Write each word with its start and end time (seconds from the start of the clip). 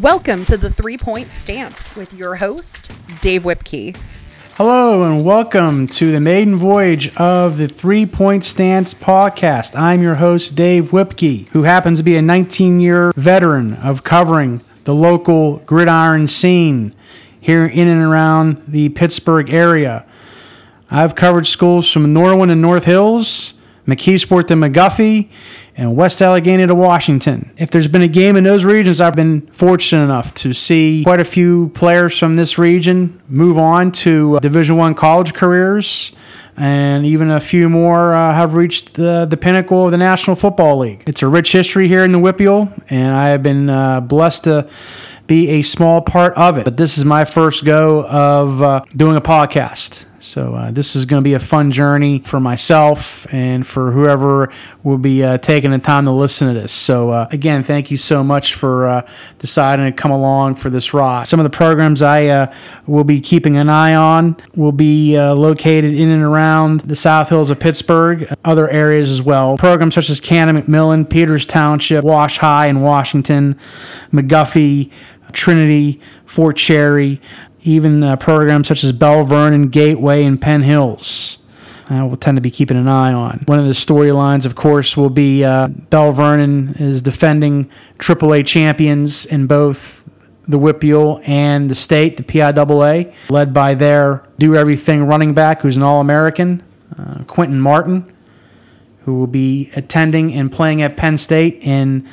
Welcome 0.00 0.46
to 0.46 0.56
the 0.56 0.70
Three 0.70 0.96
Point 0.96 1.30
Stance 1.30 1.94
with 1.94 2.14
your 2.14 2.36
host, 2.36 2.90
Dave 3.20 3.42
Whipkey. 3.42 3.94
Hello 4.54 5.04
and 5.04 5.26
welcome 5.26 5.86
to 5.88 6.10
the 6.10 6.20
maiden 6.20 6.56
voyage 6.56 7.14
of 7.16 7.58
the 7.58 7.68
Three 7.68 8.06
Point 8.06 8.42
Stance 8.46 8.94
podcast. 8.94 9.78
I'm 9.78 10.00
your 10.00 10.14
host, 10.14 10.54
Dave 10.54 10.90
Whipkey, 10.90 11.48
who 11.48 11.64
happens 11.64 11.98
to 11.98 12.02
be 12.02 12.16
a 12.16 12.22
19 12.22 12.80
year 12.80 13.12
veteran 13.14 13.74
of 13.74 14.02
covering 14.02 14.62
the 14.84 14.94
local 14.94 15.58
gridiron 15.66 16.26
scene 16.28 16.94
here 17.38 17.66
in 17.66 17.86
and 17.86 18.00
around 18.00 18.62
the 18.66 18.88
Pittsburgh 18.88 19.52
area. 19.52 20.06
I've 20.90 21.14
covered 21.14 21.46
schools 21.46 21.92
from 21.92 22.14
Norwin 22.14 22.50
and 22.50 22.62
North 22.62 22.86
Hills, 22.86 23.59
McKeesport 23.90 24.46
to 24.48 24.54
McGuffey, 24.54 25.28
and 25.76 25.96
West 25.96 26.20
Allegheny 26.20 26.66
to 26.66 26.74
Washington. 26.74 27.50
If 27.56 27.70
there's 27.70 27.88
been 27.88 28.02
a 28.02 28.08
game 28.08 28.36
in 28.36 28.44
those 28.44 28.64
regions, 28.64 29.00
I've 29.00 29.16
been 29.16 29.42
fortunate 29.48 30.04
enough 30.04 30.34
to 30.34 30.52
see 30.52 31.02
quite 31.04 31.20
a 31.20 31.24
few 31.24 31.70
players 31.70 32.18
from 32.18 32.36
this 32.36 32.58
region 32.58 33.20
move 33.28 33.56
on 33.56 33.92
to 33.92 34.38
Division 34.40 34.76
One 34.76 34.94
college 34.94 35.32
careers. 35.34 36.12
And 36.56 37.06
even 37.06 37.30
a 37.30 37.40
few 37.40 37.70
more 37.70 38.12
uh, 38.12 38.34
have 38.34 38.52
reached 38.52 38.94
the, 38.94 39.24
the 39.24 39.38
pinnacle 39.38 39.86
of 39.86 39.92
the 39.92 39.96
National 39.96 40.36
Football 40.36 40.78
League. 40.80 41.04
It's 41.06 41.22
a 41.22 41.26
rich 41.28 41.52
history 41.52 41.88
here 41.88 42.04
in 42.04 42.12
the 42.12 42.18
WPIAL, 42.18 42.82
and 42.90 43.14
I 43.14 43.28
have 43.28 43.42
been 43.42 43.70
uh, 43.70 44.00
blessed 44.00 44.44
to 44.44 44.68
be 45.26 45.48
a 45.48 45.62
small 45.62 46.02
part 46.02 46.34
of 46.34 46.58
it. 46.58 46.64
But 46.64 46.76
this 46.76 46.98
is 46.98 47.04
my 47.06 47.24
first 47.24 47.64
go 47.64 48.04
of 48.04 48.62
uh, 48.62 48.84
doing 48.94 49.16
a 49.16 49.22
podcast. 49.22 50.04
So 50.22 50.54
uh, 50.54 50.70
this 50.70 50.94
is 50.96 51.06
going 51.06 51.22
to 51.22 51.24
be 51.24 51.32
a 51.32 51.40
fun 51.40 51.70
journey 51.70 52.18
for 52.20 52.40
myself 52.40 53.26
and 53.32 53.66
for 53.66 53.90
whoever 53.90 54.52
will 54.82 54.98
be 54.98 55.24
uh, 55.24 55.38
taking 55.38 55.70
the 55.70 55.78
time 55.78 56.04
to 56.04 56.10
listen 56.10 56.48
to 56.48 56.60
this. 56.60 56.72
So 56.74 57.08
uh, 57.08 57.28
again, 57.32 57.62
thank 57.62 57.90
you 57.90 57.96
so 57.96 58.22
much 58.22 58.54
for 58.54 58.86
uh, 58.86 59.08
deciding 59.38 59.86
to 59.86 59.92
come 59.92 60.10
along 60.10 60.56
for 60.56 60.68
this 60.68 60.92
ride. 60.92 61.26
Some 61.26 61.40
of 61.40 61.44
the 61.44 61.50
programs 61.50 62.02
I 62.02 62.26
uh, 62.26 62.54
will 62.86 63.04
be 63.04 63.18
keeping 63.18 63.56
an 63.56 63.70
eye 63.70 63.94
on 63.94 64.36
will 64.56 64.72
be 64.72 65.16
uh, 65.16 65.34
located 65.34 65.94
in 65.94 66.10
and 66.10 66.22
around 66.22 66.80
the 66.80 66.96
South 66.96 67.30
Hills 67.30 67.48
of 67.48 67.58
Pittsburgh, 67.58 68.30
other 68.44 68.68
areas 68.68 69.08
as 69.10 69.22
well. 69.22 69.56
Programs 69.56 69.94
such 69.94 70.10
as 70.10 70.20
Canon 70.20 70.60
McMillan, 70.60 71.08
Peters 71.08 71.46
Township, 71.46 72.04
Wash 72.04 72.36
High 72.36 72.66
in 72.66 72.82
Washington, 72.82 73.58
McGuffey, 74.12 74.90
Trinity, 75.32 76.00
Fort 76.26 76.56
Cherry, 76.56 77.20
even 77.62 78.02
uh, 78.02 78.16
programs 78.16 78.68
such 78.68 78.84
as 78.84 78.92
Belle 78.92 79.24
Vernon, 79.24 79.68
Gateway, 79.68 80.24
and 80.24 80.40
Penn 80.40 80.62
Hills. 80.62 81.38
Uh, 81.90 82.06
we'll 82.06 82.16
tend 82.16 82.36
to 82.36 82.40
be 82.40 82.50
keeping 82.50 82.76
an 82.76 82.86
eye 82.86 83.12
on. 83.12 83.40
One 83.46 83.58
of 83.58 83.64
the 83.64 83.72
storylines, 83.72 84.46
of 84.46 84.54
course, 84.54 84.96
will 84.96 85.10
be 85.10 85.42
uh, 85.44 85.68
Belle 85.68 86.12
Vernon 86.12 86.74
is 86.78 87.02
defending 87.02 87.68
AAA 87.98 88.46
champions 88.46 89.26
in 89.26 89.48
both 89.48 90.08
the 90.46 90.58
WPIAL 90.58 91.26
and 91.28 91.68
the 91.68 91.74
state, 91.74 92.16
the 92.16 92.22
PIAA, 92.22 93.12
led 93.28 93.52
by 93.52 93.74
their 93.74 94.24
do 94.38 94.54
everything 94.56 95.04
running 95.04 95.34
back, 95.34 95.62
who's 95.62 95.76
an 95.76 95.82
All 95.82 96.00
American, 96.00 96.62
uh, 96.96 97.24
Quinton 97.24 97.60
Martin, 97.60 98.12
who 99.04 99.18
will 99.18 99.26
be 99.26 99.70
attending 99.74 100.32
and 100.34 100.50
playing 100.50 100.82
at 100.82 100.96
Penn 100.96 101.18
State 101.18 101.58
in 101.62 102.08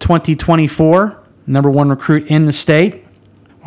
2024, 0.00 1.22
number 1.46 1.70
one 1.70 1.88
recruit 1.88 2.28
in 2.28 2.46
the 2.46 2.52
state. 2.52 3.04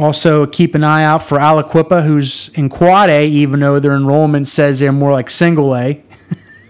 Also, 0.02 0.48
keep 0.48 0.74
an 0.74 0.84
eye 0.84 1.04
out 1.04 1.22
for 1.22 1.38
Aliquippa, 1.38 2.04
who's 2.04 2.50
in 2.56 2.70
Quad 2.70 3.12
A, 3.12 3.28
even 3.28 3.60
though 3.60 3.80
their 3.80 3.94
enrollment 3.94 4.48
says 4.48 4.80
they're 4.80 4.92
more 4.92 5.12
like 5.12 5.30
Single 5.30 5.76
A. 5.76 6.04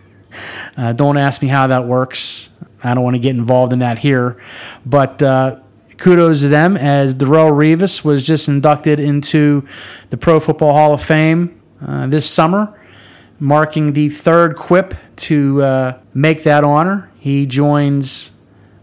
uh, 0.78 0.92
don't 0.92 1.16
ask 1.16 1.42
me 1.42 1.48
how 1.48 1.68
that 1.68 1.86
works. 1.86 2.50
I 2.84 2.94
don't 2.94 3.06
want 3.06 3.16
to 3.16 3.22
get 3.22 3.34
involved 3.34 3.72
in 3.72 3.80
that 3.80 4.00
here. 4.00 4.42
But 4.86 5.22
uh, 5.22 5.62
kudos 5.96 6.42
to 6.42 6.50
them 6.50 6.76
as 6.76 7.16
Darrelle 7.16 7.54
Revis 7.54 8.04
was 8.04 8.28
just 8.28 8.50
inducted 8.50 9.00
into 9.00 9.66
the 10.10 10.18
Pro 10.18 10.42
Football 10.42 10.74
Hall 10.74 10.94
of 10.94 11.02
Fame 11.02 11.62
uh, 11.88 12.08
this 12.08 12.30
summer, 12.30 12.78
marking 13.40 13.94
the 13.94 14.10
third 14.10 14.58
quip 14.58 14.94
to 15.16 15.62
uh, 15.64 16.00
make 16.14 16.44
that 16.44 16.66
honor. 16.66 17.10
He 17.18 17.46
joins 17.46 18.34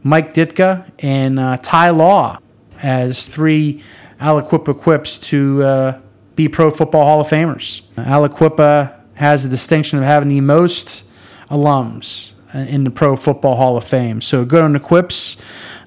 Mike 0.02 0.32
Ditka 0.32 0.90
and 1.00 1.38
uh, 1.38 1.58
Ty 1.60 1.90
Law 1.90 2.38
as 2.80 3.28
three 3.28 3.82
Aliquippa 4.20 4.78
quips 4.78 5.18
to 5.18 5.62
uh, 5.62 6.00
be 6.34 6.48
Pro 6.48 6.70
Football 6.70 7.04
Hall 7.04 7.20
of 7.20 7.28
Famers. 7.28 7.82
Aliquippa 7.96 8.94
has 9.14 9.42
the 9.42 9.48
distinction 9.48 9.98
of 9.98 10.04
having 10.04 10.28
the 10.28 10.40
most 10.40 11.04
alums 11.50 12.34
in 12.54 12.84
the 12.84 12.90
Pro 12.90 13.16
Football 13.16 13.56
Hall 13.56 13.76
of 13.76 13.84
Fame. 13.84 14.20
So 14.20 14.44
good 14.44 14.62
on 14.62 14.72
the 14.72 14.80
quips. 14.80 15.36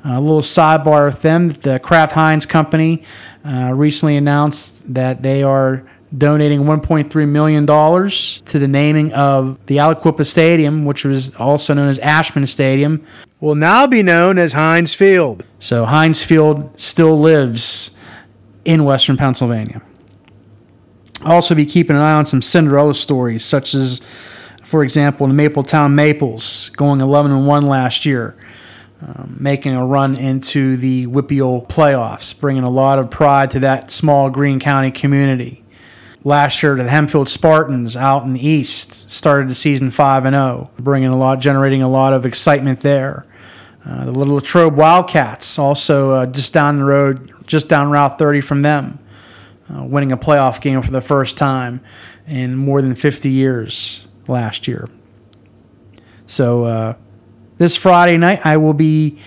A 0.04 0.20
little 0.20 0.42
sidebar 0.42 1.08
with 1.08 1.22
them. 1.22 1.50
The 1.50 1.80
Kraft 1.80 2.14
Heinz 2.14 2.46
Company 2.46 3.04
uh, 3.46 3.72
recently 3.74 4.18
announced 4.18 4.94
that 4.94 5.22
they 5.22 5.44
are 5.44 5.86
donating 6.18 6.62
$1.3 6.62 7.28
million 7.28 7.66
to 7.66 8.60
the 8.60 8.68
naming 8.68 9.14
of 9.14 9.64
the 9.68 9.78
Aliquippa 9.78 10.26
Stadium, 10.26 10.86
which 10.86 11.06
was 11.06 11.36
also 11.36 11.74
known 11.74 11.88
as 11.88 12.00
Aschman 12.00 12.48
Stadium, 12.48 13.06
will 13.40 13.56
now 13.56 13.88
be 13.88 14.04
known 14.04 14.38
as 14.38 14.54
Heinz 14.54 14.94
Field. 14.94 15.46
So 15.60 15.86
Heinz 15.86 16.24
Field 16.24 16.78
still 16.80 17.18
lives 17.20 17.96
in 18.66 18.84
Western 18.84 19.18
Pennsylvania. 19.18 19.82
I'll 21.24 21.34
also 21.34 21.56
be 21.56 21.66
keeping 21.66 21.96
an 21.96 22.02
eye 22.02 22.14
on 22.14 22.26
some 22.26 22.42
Cinderella 22.42 22.96
stories, 22.96 23.46
such 23.46 23.76
as, 23.76 24.02
for 24.64 24.84
example, 24.84 25.28
the 25.28 25.34
Mapletown 25.34 25.94
Maples 25.94 26.70
going 26.72 27.00
11 27.00 27.32
and 27.32 27.48
1 27.48 27.68
last 27.68 28.06
year. 28.06 28.36
Um, 29.04 29.38
making 29.40 29.74
a 29.74 29.84
run 29.84 30.16
into 30.16 30.78
the 30.78 31.08
WPIAL 31.08 31.68
playoffs, 31.68 32.40
bringing 32.40 32.64
a 32.64 32.70
lot 32.70 33.00
of 33.00 33.10
pride 33.10 33.50
to 33.52 33.62
that 33.62 33.90
small 33.90 34.30
Greene 34.30 34.60
County 34.60 34.92
community. 34.92 35.64
Last 36.24 36.62
year, 36.62 36.76
the 36.76 36.84
Hempfield 36.84 37.28
Spartans 37.28 37.98
out 37.98 38.26
in 38.26 38.34
the 38.34 38.48
East 38.48 39.10
started 39.10 39.50
the 39.50 39.56
season 39.56 39.90
5 39.90 40.26
and 40.26 40.36
0, 40.36 40.70
bringing 40.78 41.10
a 41.10 41.18
lot, 41.18 41.40
generating 41.40 41.82
a 41.82 41.90
lot 41.90 42.14
of 42.14 42.28
excitement 42.28 42.82
there. 42.82 43.26
Uh, 43.84 44.06
the 44.06 44.12
Little 44.12 44.36
Latrobe 44.36 44.78
Wildcats, 44.78 45.58
also 45.58 46.12
uh, 46.12 46.26
just 46.28 46.54
down 46.54 46.78
the 46.78 46.86
road, 46.86 47.32
just 47.46 47.68
down 47.68 47.92
Route 47.92 48.18
30 48.18 48.42
from 48.42 48.62
them, 48.62 49.00
uh, 49.74 49.84
winning 49.84 50.12
a 50.12 50.18
playoff 50.18 50.62
game 50.62 50.82
for 50.82 50.92
the 50.92 51.02
first 51.02 51.38
time 51.38 51.82
in 52.28 52.56
more 52.56 52.82
than 52.82 52.96
50 52.96 53.30
years 53.30 54.08
last 54.28 54.68
year. 54.68 54.88
So, 56.28 56.64
uh, 56.64 56.94
this 57.58 57.76
Friday 57.76 58.18
night, 58.18 58.46
I 58.46 58.58
will 58.58 58.74
be 58.74 59.20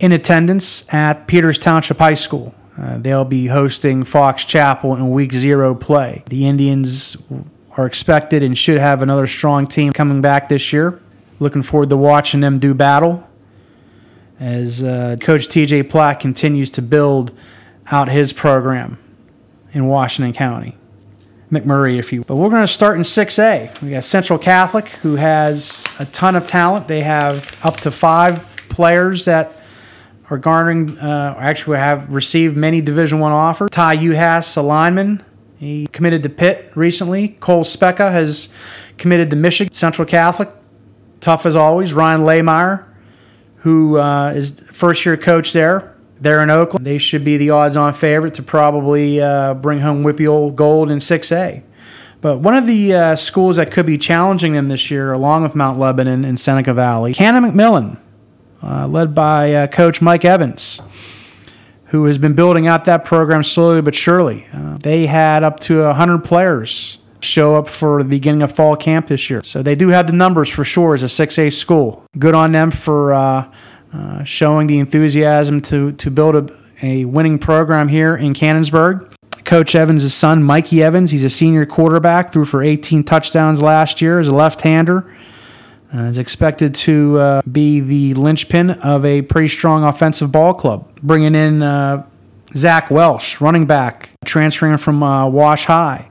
in 0.00 0.12
attendance 0.12 0.92
at 0.92 1.26
Peters 1.26 1.58
Township 1.58 1.98
High 1.98 2.14
School. 2.14 2.54
Uh, 2.76 2.98
they'll 2.98 3.24
be 3.24 3.46
hosting 3.46 4.02
Fox 4.04 4.44
Chapel 4.44 4.94
in 4.96 5.10
week 5.10 5.32
zero 5.32 5.74
play. 5.74 6.24
The 6.28 6.46
Indians 6.46 7.16
are 7.76 7.86
expected 7.86 8.42
and 8.42 8.56
should 8.56 8.78
have 8.78 9.02
another 9.02 9.26
strong 9.26 9.66
team 9.66 9.92
coming 9.92 10.20
back 10.20 10.48
this 10.48 10.72
year. 10.72 11.00
Looking 11.38 11.62
forward 11.62 11.90
to 11.90 11.96
watching 11.96 12.40
them 12.40 12.58
do 12.58 12.74
battle 12.74 13.26
as 14.40 14.82
uh, 14.82 15.16
Coach 15.20 15.48
TJ 15.48 15.88
Plack 15.88 16.20
continues 16.20 16.70
to 16.70 16.82
build 16.82 17.36
out 17.90 18.08
his 18.08 18.32
program 18.32 18.98
in 19.72 19.86
Washington 19.86 20.32
County. 20.32 20.76
McMurray, 21.50 21.98
if 21.98 22.12
you. 22.12 22.24
But 22.24 22.36
we're 22.36 22.48
going 22.48 22.62
to 22.62 22.66
start 22.66 22.96
in 22.96 23.02
6A. 23.02 23.82
We 23.82 23.90
got 23.90 24.04
Central 24.04 24.38
Catholic, 24.38 24.88
who 24.88 25.16
has 25.16 25.86
a 25.98 26.06
ton 26.06 26.34
of 26.34 26.46
talent. 26.46 26.88
They 26.88 27.02
have 27.02 27.58
up 27.62 27.76
to 27.80 27.90
five 27.90 28.46
players 28.70 29.26
that 29.26 29.52
are 30.30 30.38
garnering, 30.38 30.98
uh, 30.98 31.36
actually 31.38 31.76
have 31.76 32.12
received 32.12 32.56
many 32.56 32.80
Division 32.80 33.20
One 33.20 33.32
offers. 33.32 33.68
Ty 33.70 33.98
Uhas, 33.98 34.56
a 34.56 34.62
lineman, 34.62 35.22
he 35.58 35.86
committed 35.88 36.22
to 36.22 36.30
Pitt 36.30 36.72
recently. 36.74 37.28
Cole 37.28 37.64
Specca 37.64 38.10
has 38.10 38.52
committed 38.96 39.28
to 39.30 39.36
Michigan. 39.36 39.72
Central 39.74 40.06
Catholic, 40.06 40.48
tough 41.20 41.44
as 41.44 41.54
always. 41.54 41.92
Ryan 41.92 42.22
Lehmeier, 42.22 42.86
who 43.62 43.96
uh, 43.96 44.32
is 44.34 44.60
first 44.70 45.06
year 45.06 45.16
coach 45.16 45.52
there. 45.52 45.94
They're 46.20 46.42
in 46.42 46.50
Oakland. 46.50 46.86
They 46.86 46.98
should 46.98 47.24
be 47.24 47.36
the 47.36 47.50
odds 47.50 47.76
on 47.76 47.92
favorite 47.92 48.34
to 48.34 48.42
probably 48.42 49.20
uh, 49.20 49.54
bring 49.54 49.80
home 49.80 50.04
WPIAL 50.04 50.54
gold 50.54 50.90
in 50.90 50.98
6A. 50.98 51.62
But 52.20 52.38
one 52.38 52.56
of 52.56 52.66
the 52.66 52.94
uh, 52.94 53.16
schools 53.16 53.56
that 53.56 53.72
could 53.72 53.86
be 53.86 53.98
challenging 53.98 54.52
them 54.52 54.68
this 54.68 54.90
year, 54.90 55.12
along 55.12 55.42
with 55.42 55.56
Mount 55.56 55.78
Lebanon 55.78 56.24
and 56.24 56.38
Seneca 56.38 56.72
Valley, 56.72 57.12
Canon 57.12 57.42
McMillan, 57.42 57.98
uh, 58.62 58.86
led 58.86 59.14
by 59.14 59.52
uh, 59.52 59.66
Coach 59.66 60.00
Mike 60.00 60.24
Evans, 60.24 60.80
who 61.86 62.04
has 62.04 62.18
been 62.18 62.34
building 62.34 62.68
out 62.68 62.84
that 62.84 63.04
program 63.04 63.42
slowly 63.42 63.80
but 63.80 63.94
surely. 63.94 64.46
Uh, 64.52 64.78
they 64.78 65.06
had 65.06 65.42
up 65.42 65.58
to 65.60 65.82
100 65.82 66.20
players 66.20 66.98
show 67.22 67.56
up 67.56 67.68
for 67.68 68.02
the 68.02 68.08
beginning 68.08 68.42
of 68.42 68.52
fall 68.52 68.76
camp 68.76 69.06
this 69.06 69.30
year. 69.30 69.42
So 69.42 69.62
they 69.62 69.74
do 69.74 69.88
have 69.88 70.06
the 70.06 70.12
numbers 70.12 70.48
for 70.48 70.64
sure 70.64 70.94
as 70.94 71.02
a 71.02 71.06
6A 71.06 71.52
school. 71.52 72.04
Good 72.18 72.34
on 72.34 72.52
them 72.52 72.70
for 72.70 73.12
uh, 73.14 73.52
uh, 73.92 74.24
showing 74.24 74.66
the 74.66 74.78
enthusiasm 74.78 75.60
to, 75.62 75.92
to 75.92 76.10
build 76.10 76.34
a, 76.34 76.56
a 76.82 77.04
winning 77.04 77.38
program 77.38 77.88
here 77.88 78.16
in 78.16 78.34
Canonsburg. 78.34 79.08
Coach 79.44 79.74
Evans' 79.74 80.14
son, 80.14 80.42
Mikey 80.42 80.82
Evans, 80.82 81.10
he's 81.10 81.24
a 81.24 81.30
senior 81.30 81.66
quarterback, 81.66 82.32
threw 82.32 82.44
for 82.44 82.62
18 82.62 83.04
touchdowns 83.04 83.60
last 83.60 84.00
year 84.00 84.18
as 84.18 84.28
a 84.28 84.34
left 84.34 84.60
hander. 84.62 85.14
uh, 85.94 86.02
is 86.04 86.18
expected 86.18 86.74
to 86.74 87.18
uh, 87.18 87.42
be 87.50 87.80
the 87.80 88.14
linchpin 88.14 88.70
of 88.70 89.04
a 89.04 89.22
pretty 89.22 89.48
strong 89.48 89.84
offensive 89.84 90.32
ball 90.32 90.54
club. 90.54 90.88
Bringing 91.02 91.34
in 91.34 91.62
uh, 91.62 92.06
Zach 92.54 92.90
Welsh, 92.90 93.40
running 93.40 93.66
back, 93.66 94.10
transferring 94.24 94.76
from 94.78 95.02
uh, 95.02 95.26
Wash 95.28 95.64
High, 95.64 96.08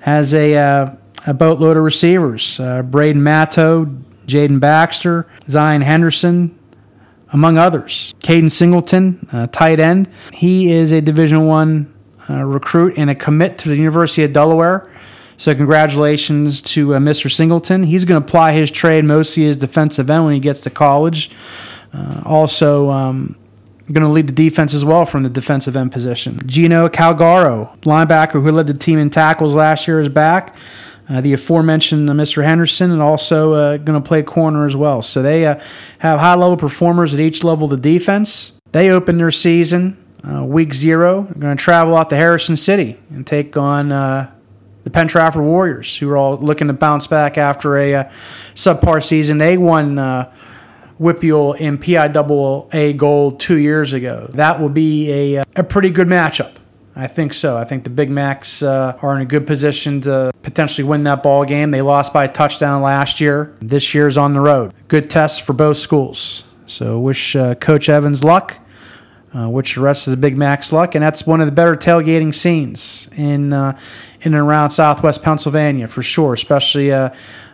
has 0.00 0.34
a, 0.34 0.56
uh, 0.56 0.94
a 1.26 1.34
boatload 1.34 1.76
of 1.76 1.84
receivers: 1.84 2.60
uh, 2.60 2.82
Braden 2.82 3.22
Matto, 3.22 3.86
Jaden 4.26 4.60
Baxter, 4.60 5.26
Zion 5.48 5.82
Henderson, 5.82 6.58
among 7.32 7.58
others. 7.58 8.14
Caden 8.20 8.50
Singleton, 8.50 9.26
tight 9.52 9.80
end. 9.80 10.08
He 10.32 10.72
is 10.72 10.92
a 10.92 11.00
Division 11.00 11.46
One 11.46 11.92
recruit 12.28 12.94
and 12.96 13.10
a 13.10 13.14
commit 13.14 13.58
to 13.58 13.68
the 13.68 13.76
University 13.76 14.22
of 14.22 14.32
Delaware. 14.32 14.90
So 15.40 15.54
congratulations 15.54 16.60
to 16.62 16.96
uh, 16.96 16.98
Mr. 16.98 17.32
Singleton. 17.32 17.82
He's 17.82 18.04
going 18.04 18.20
to 18.20 18.26
apply 18.26 18.52
his 18.52 18.70
trade 18.70 19.06
mostly 19.06 19.48
as 19.48 19.56
defensive 19.56 20.10
end 20.10 20.26
when 20.26 20.34
he 20.34 20.38
gets 20.38 20.60
to 20.62 20.70
college. 20.70 21.30
Uh, 21.94 22.20
also, 22.26 22.90
um, 22.90 23.38
going 23.92 24.06
to 24.06 24.12
lead 24.12 24.26
the 24.26 24.32
defense 24.32 24.74
as 24.74 24.84
well 24.84 25.04
from 25.04 25.22
the 25.22 25.28
defensive 25.28 25.76
end 25.76 25.92
position. 25.92 26.40
Gino 26.46 26.88
Calgaro, 26.88 27.76
linebacker 27.80 28.42
who 28.42 28.50
led 28.50 28.66
the 28.66 28.74
team 28.74 28.98
in 28.98 29.10
tackles 29.10 29.54
last 29.54 29.88
year, 29.88 30.00
is 30.00 30.08
back. 30.08 30.56
Uh, 31.08 31.20
the 31.20 31.32
aforementioned 31.32 32.08
uh, 32.08 32.12
Mr. 32.12 32.44
Henderson, 32.44 32.92
and 32.92 33.02
also 33.02 33.52
uh, 33.52 33.76
going 33.78 34.00
to 34.00 34.06
play 34.06 34.22
corner 34.22 34.64
as 34.64 34.76
well. 34.76 35.02
So 35.02 35.22
they 35.22 35.44
uh, 35.44 35.60
have 35.98 36.20
high 36.20 36.36
level 36.36 36.56
performers 36.56 37.12
at 37.14 37.20
each 37.20 37.42
level 37.42 37.64
of 37.64 37.70
the 37.70 37.76
defense. 37.76 38.60
They 38.70 38.90
open 38.90 39.18
their 39.18 39.32
season 39.32 39.96
uh, 40.22 40.44
week 40.44 40.72
zero. 40.72 41.22
They're 41.22 41.40
going 41.40 41.56
to 41.56 41.62
travel 41.62 41.96
out 41.96 42.10
to 42.10 42.16
Harrison 42.16 42.56
City 42.56 42.96
and 43.10 43.26
take 43.26 43.56
on 43.56 43.90
the 44.84 44.90
Penn 44.90 45.08
Trafford 45.08 45.42
Warriors, 45.42 45.96
who 45.96 46.08
are 46.10 46.16
all 46.16 46.36
looking 46.38 46.68
to 46.68 46.72
bounce 46.72 47.06
back 47.06 47.38
after 47.38 47.76
a 47.76 47.94
uh, 47.94 48.04
subpar 48.54 49.04
season. 49.04 49.38
They 49.38 49.58
won 49.58 49.98
WPIAL 51.00 51.58
in 51.58 51.78
PIAA 51.78 52.96
gold 52.96 53.40
two 53.40 53.56
years 53.56 53.92
ago. 53.92 54.28
That 54.34 54.60
will 54.60 54.68
be 54.68 55.10
a, 55.10 55.40
uh, 55.40 55.44
a 55.56 55.64
pretty 55.64 55.90
good 55.90 56.08
matchup. 56.08 56.56
I 56.94 57.06
think 57.06 57.32
so. 57.32 57.56
I 57.56 57.64
think 57.64 57.84
the 57.84 57.90
Big 57.90 58.10
Macs 58.10 58.62
uh, 58.62 58.98
are 59.00 59.16
in 59.16 59.22
a 59.22 59.24
good 59.24 59.46
position 59.46 60.00
to 60.02 60.32
potentially 60.42 60.86
win 60.86 61.04
that 61.04 61.22
ball 61.22 61.44
game. 61.44 61.70
They 61.70 61.82
lost 61.82 62.12
by 62.12 62.24
a 62.24 62.28
touchdown 62.28 62.82
last 62.82 63.20
year. 63.20 63.56
This 63.60 63.94
year's 63.94 64.18
on 64.18 64.34
the 64.34 64.40
road. 64.40 64.74
Good 64.88 65.08
test 65.08 65.42
for 65.42 65.54
both 65.54 65.78
schools. 65.78 66.44
So 66.66 66.98
wish 66.98 67.34
uh, 67.34 67.54
Coach 67.54 67.88
Evans 67.88 68.22
luck 68.22 68.60
uh, 69.34 69.48
which 69.48 69.76
the 69.76 69.80
rest 69.80 70.06
of 70.06 70.10
the 70.10 70.16
Big 70.16 70.36
Mac's 70.36 70.72
luck, 70.72 70.94
and 70.94 71.04
that's 71.04 71.26
one 71.26 71.40
of 71.40 71.46
the 71.46 71.52
better 71.52 71.74
tailgating 71.74 72.34
scenes 72.34 73.08
in 73.16 73.52
uh, 73.52 73.78
in 74.22 74.34
and 74.34 74.42
around 74.42 74.70
Southwest 74.70 75.22
Pennsylvania 75.22 75.86
for 75.86 76.02
sure, 76.02 76.32
especially 76.32 76.92
uh, 76.92 77.10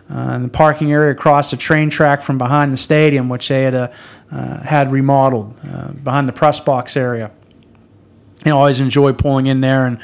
uh 0.09 0.33
in 0.35 0.43
the 0.43 0.49
parking 0.49 0.91
area 0.91 1.11
across 1.11 1.51
the 1.51 1.57
train 1.57 1.89
track 1.89 2.21
from 2.21 2.37
behind 2.37 2.71
the 2.71 2.77
stadium, 2.77 3.29
which 3.29 3.47
they 3.49 3.63
had 3.63 3.75
uh, 3.75 3.91
uh, 4.31 4.61
had 4.61 4.91
remodeled 4.91 5.55
behind 6.03 6.27
the 6.27 6.33
press 6.33 6.59
box 6.59 6.97
area. 6.97 7.31
I 8.45 8.51
always 8.51 8.79
enjoy 8.79 9.13
pulling 9.13 9.47
in 9.47 9.61
there 9.61 9.85
and 9.85 9.99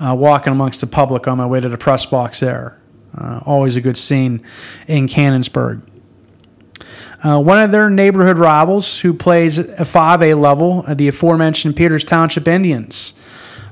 walking 0.00 0.52
amongst 0.52 0.80
the 0.80 0.86
public 0.86 1.28
on 1.28 1.38
my 1.38 1.46
way 1.46 1.60
to 1.60 1.68
the 1.68 1.78
press 1.78 2.06
box 2.06 2.40
there. 2.40 2.78
always 3.46 3.76
a 3.76 3.80
good 3.80 3.96
scene 3.96 4.42
in 4.86 5.06
Canonsburg. 5.06 5.82
Uh, 7.22 7.40
one 7.40 7.58
of 7.58 7.72
their 7.72 7.90
neighborhood 7.90 8.38
rivals 8.38 9.00
who 9.00 9.12
plays 9.12 9.58
a 9.58 9.64
5A 9.84 10.40
level, 10.40 10.84
uh, 10.86 10.94
the 10.94 11.08
aforementioned 11.08 11.74
Peters 11.74 12.04
Township 12.04 12.46
Indians, 12.46 13.14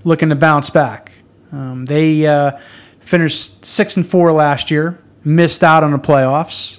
looking 0.02 0.30
to 0.30 0.34
bounce 0.34 0.68
back. 0.68 1.12
Um, 1.52 1.84
they 1.84 2.26
uh, 2.26 2.58
finished 2.98 3.64
6 3.64 3.98
and 3.98 4.06
4 4.06 4.32
last 4.32 4.72
year, 4.72 4.98
missed 5.26 5.64
out 5.64 5.82
on 5.82 5.90
the 5.90 5.98
playoffs. 5.98 6.78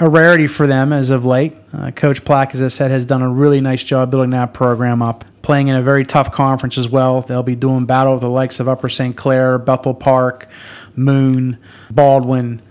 A 0.00 0.08
rarity 0.08 0.46
for 0.46 0.68
them 0.68 0.92
as 0.92 1.10
of 1.10 1.26
late. 1.26 1.56
Uh, 1.72 1.90
Coach 1.90 2.24
Plack, 2.24 2.54
as 2.54 2.62
I 2.62 2.68
said, 2.68 2.92
has 2.92 3.04
done 3.04 3.20
a 3.20 3.28
really 3.28 3.60
nice 3.60 3.82
job 3.82 4.12
building 4.12 4.30
that 4.30 4.54
program 4.54 5.02
up. 5.02 5.24
Playing 5.42 5.68
in 5.68 5.74
a 5.74 5.82
very 5.82 6.04
tough 6.04 6.30
conference 6.30 6.78
as 6.78 6.88
well. 6.88 7.22
They'll 7.22 7.42
be 7.42 7.56
doing 7.56 7.84
battle 7.84 8.12
with 8.12 8.22
the 8.22 8.30
likes 8.30 8.60
of 8.60 8.68
Upper 8.68 8.88
St. 8.88 9.16
Clair, 9.16 9.58
Bethel 9.58 9.94
Park, 9.94 10.46
Moon, 10.94 11.58
Baldwin. 11.90 12.62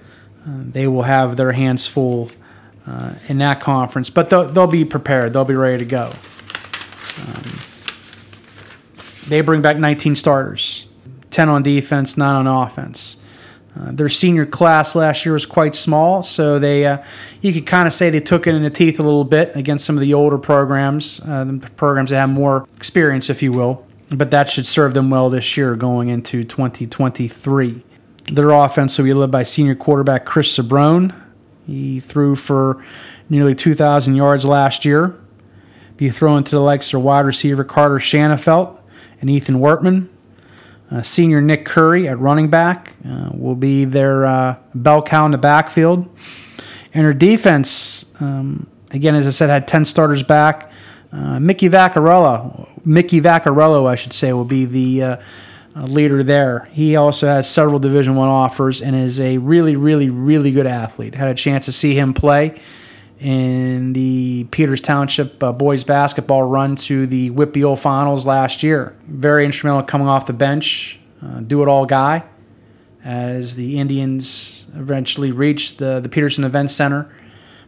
Uh, 0.47 0.59
they 0.71 0.87
will 0.87 1.01
have 1.01 1.35
their 1.35 1.51
hands 1.51 1.85
full 1.85 2.31
uh, 2.85 3.15
in 3.27 3.39
that 3.39 3.59
conference, 3.59 4.09
but 4.09 4.29
they'll, 4.29 4.47
they'll 4.47 4.67
be 4.67 4.85
prepared. 4.85 5.33
They'll 5.33 5.43
be 5.43 5.55
ready 5.55 5.79
to 5.79 5.85
go. 5.85 6.13
Um, 7.27 7.59
they 9.27 9.41
bring 9.41 9.61
back 9.61 9.75
19 9.75 10.15
starters, 10.15 10.87
10 11.31 11.49
on 11.49 11.63
defense, 11.63 12.15
9 12.15 12.47
on 12.47 12.47
offense. 12.47 13.17
Uh, 13.77 13.91
their 13.91 14.09
senior 14.09 14.45
class 14.45 14.95
last 14.95 15.25
year 15.25 15.33
was 15.33 15.45
quite 15.45 15.75
small, 15.75 16.23
so 16.23 16.57
they 16.57 16.85
uh, 16.85 16.97
you 17.41 17.53
could 17.53 17.65
kind 17.65 17.85
of 17.85 17.93
say 17.93 18.09
they 18.09 18.19
took 18.19 18.47
it 18.47 18.55
in 18.55 18.63
the 18.63 18.69
teeth 18.69 18.99
a 18.99 19.03
little 19.03 19.23
bit 19.23 19.55
against 19.55 19.85
some 19.85 19.97
of 19.97 20.01
the 20.01 20.13
older 20.13 20.37
programs, 20.37 21.19
uh, 21.27 21.43
the 21.43 21.69
programs 21.75 22.09
that 22.09 22.17
have 22.17 22.29
more 22.29 22.67
experience, 22.75 23.29
if 23.29 23.43
you 23.43 23.51
will. 23.51 23.85
But 24.09 24.31
that 24.31 24.49
should 24.49 24.65
serve 24.65 24.93
them 24.93 25.09
well 25.09 25.29
this 25.29 25.57
year 25.57 25.75
going 25.75 26.07
into 26.07 26.43
2023. 26.43 27.83
Their 28.31 28.49
offense 28.51 28.97
will 28.97 29.05
be 29.05 29.13
led 29.13 29.31
by 29.31 29.43
senior 29.43 29.75
quarterback 29.75 30.25
Chris 30.25 30.51
Sabrone, 30.51 31.13
he 31.67 31.99
threw 31.99 32.35
for 32.35 32.83
nearly 33.29 33.53
2,000 33.53 34.15
yards 34.15 34.45
last 34.45 34.85
year. 34.85 35.19
Be 35.97 36.09
thrown 36.09 36.43
to 36.45 36.51
the 36.51 36.61
likes 36.61 36.93
of 36.93 37.01
wide 37.01 37.25
receiver 37.25 37.65
Carter 37.65 37.97
Shanafelt 37.97 38.79
and 39.19 39.29
Ethan 39.29 39.55
Wortman. 39.55 40.07
Uh, 40.89 41.01
senior 41.01 41.41
Nick 41.41 41.65
Curry 41.65 42.07
at 42.07 42.17
running 42.19 42.49
back 42.49 42.93
uh, 43.07 43.29
will 43.33 43.55
be 43.55 43.85
their 43.85 44.25
uh, 44.25 44.55
bell 44.73 45.01
cow 45.01 45.25
in 45.25 45.31
the 45.31 45.37
backfield. 45.37 46.07
And 46.93 47.05
her 47.05 47.13
defense, 47.13 48.05
um, 48.21 48.67
again, 48.91 49.15
as 49.15 49.27
I 49.27 49.31
said, 49.31 49.49
had 49.49 49.67
10 49.67 49.85
starters 49.85 50.23
back. 50.23 50.71
Uh, 51.11 51.39
Mickey 51.39 51.69
Vaccarello, 51.69 52.69
Mickey 52.85 53.19
Vaccarello, 53.19 53.87
I 53.87 53.95
should 53.95 54.13
say, 54.13 54.31
will 54.33 54.45
be 54.45 54.65
the 54.65 55.03
uh, 55.03 55.17
leader 55.75 56.23
there. 56.23 56.69
He 56.71 56.95
also 56.95 57.27
has 57.27 57.49
several 57.49 57.79
Division 57.79 58.15
One 58.15 58.29
offers 58.29 58.81
and 58.81 58.95
is 58.95 59.19
a 59.19 59.37
really, 59.37 59.75
really, 59.75 60.09
really 60.09 60.51
good 60.51 60.67
athlete. 60.67 61.15
Had 61.15 61.29
a 61.29 61.35
chance 61.35 61.65
to 61.65 61.71
see 61.71 61.95
him 61.95 62.13
play 62.13 62.59
in 63.19 63.93
the 63.93 64.45
Peters 64.51 64.81
Township 64.81 65.41
uh, 65.43 65.51
boys 65.51 65.83
basketball 65.83 66.43
run 66.43 66.75
to 66.75 67.07
the 67.07 67.31
WPIAL 67.31 67.79
finals 67.79 68.25
last 68.25 68.63
year. 68.63 68.95
Very 69.01 69.45
instrumental 69.45 69.83
coming 69.83 70.07
off 70.07 70.27
the 70.27 70.33
bench, 70.33 70.99
uh, 71.23 71.39
do 71.39 71.61
it 71.61 71.67
all 71.67 71.85
guy. 71.85 72.23
As 73.03 73.55
the 73.55 73.79
Indians 73.79 74.67
eventually 74.75 75.31
reached 75.31 75.77
the, 75.77 75.99
the 75.99 76.09
Petersen 76.09 76.43
Event 76.43 76.71
Center 76.71 77.09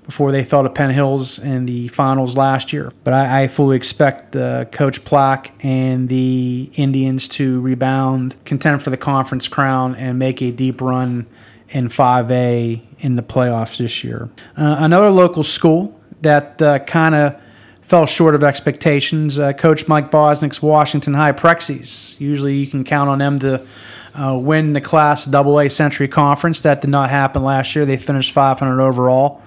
before 0.04 0.32
they 0.32 0.44
fell 0.44 0.64
to 0.64 0.70
Penn 0.70 0.90
Hills 0.90 1.38
in 1.38 1.66
the 1.66 1.88
finals 1.90 2.36
last 2.36 2.74
year. 2.74 2.92
But 3.04 3.14
I, 3.14 3.44
I 3.44 3.48
fully 3.48 3.78
expect 3.78 4.36
uh, 4.36 4.66
Coach 4.66 5.04
Plack 5.06 5.54
and 5.64 6.10
the 6.10 6.70
Indians 6.74 7.28
to 7.30 7.62
rebound, 7.62 8.36
contend 8.44 8.82
for 8.82 8.90
the 8.90 8.98
conference 8.98 9.48
crown, 9.48 9.96
and 9.96 10.18
make 10.18 10.42
a 10.42 10.52
deep 10.52 10.82
run 10.82 11.28
in 11.70 11.88
5A 11.88 12.82
in 13.00 13.16
the 13.16 13.22
playoffs 13.22 13.78
this 13.78 14.04
year. 14.04 14.30
Uh, 14.58 14.78
another 14.80 15.10
local 15.10 15.44
school 15.44 16.00
that 16.22 16.62
uh, 16.62 16.80
kind 16.80 17.16
of 17.16 17.42
fell 17.82 18.06
short 18.06 18.36
of 18.36 18.44
expectations. 18.44 19.40
Uh, 19.40 19.54
Coach 19.54 19.88
Mike 19.88 20.12
Bosnic's 20.12 20.62
Washington 20.62 21.14
High 21.14 21.32
Prexies. 21.32 22.20
Usually 22.20 22.56
you 22.56 22.68
can 22.68 22.84
count 22.84 23.10
on 23.10 23.20
them 23.20 23.40
to 23.40 23.66
uh, 24.14 24.38
win 24.40 24.74
the 24.74 24.82
Class 24.82 25.34
AA 25.34 25.68
Century 25.70 26.08
Conference. 26.08 26.62
That 26.62 26.82
did 26.82 26.90
not 26.90 27.10
happen 27.10 27.44
last 27.44 27.76
year. 27.76 27.86
They 27.86 27.98
finished 27.98 28.32
500 28.32 28.82
overall. 28.82 29.42